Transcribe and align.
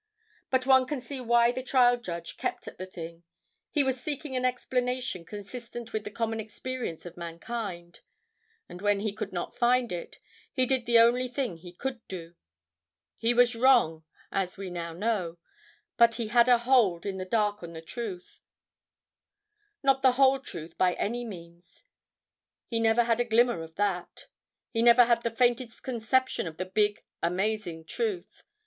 But 0.49 0.65
one 0.65 0.87
can 0.87 0.99
see 0.99 1.21
why 1.21 1.51
the 1.51 1.61
trial 1.61 1.95
judge 1.95 2.35
kept 2.35 2.67
at 2.67 2.79
the 2.79 2.87
thing; 2.87 3.21
he 3.69 3.83
was 3.83 4.01
seeking 4.01 4.35
an 4.35 4.43
explanation 4.43 5.23
consistent 5.23 5.93
with 5.93 6.05
the 6.05 6.09
common 6.09 6.39
experience 6.39 7.05
of 7.05 7.17
mankind. 7.17 7.99
And 8.67 8.81
when 8.81 9.01
he 9.01 9.13
could 9.13 9.31
not 9.31 9.55
find 9.55 9.91
it, 9.91 10.17
he 10.51 10.65
did 10.65 10.87
the 10.87 10.97
only 10.97 11.27
thing 11.27 11.57
he 11.57 11.71
could 11.71 11.99
do. 12.07 12.33
He 13.19 13.35
was 13.35 13.55
wrong, 13.55 14.03
as 14.31 14.57
we 14.57 14.71
now 14.71 14.91
know. 14.93 15.37
But 15.97 16.15
he 16.15 16.29
had 16.29 16.49
a 16.49 16.57
hold 16.57 17.05
in 17.05 17.19
the 17.19 17.23
dark 17.23 17.61
on 17.61 17.73
the 17.73 17.81
truth—not 17.83 18.41
the 20.01 20.13
whole 20.13 20.39
truth 20.39 20.75
by 20.79 20.95
any 20.95 21.23
means; 21.23 21.83
he 22.65 22.79
never 22.79 23.03
had 23.03 23.19
a 23.19 23.23
glimmer 23.23 23.61
of 23.61 23.75
that. 23.75 24.25
He 24.71 24.81
never 24.81 25.05
had 25.05 25.21
the 25.21 25.29
faintest 25.29 25.83
conception 25.83 26.47
of 26.47 26.57
the 26.57 26.65
big, 26.65 27.03
amazing 27.21 27.85
truth. 27.85 28.41